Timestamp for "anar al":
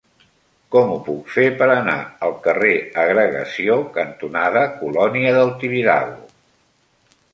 1.73-2.33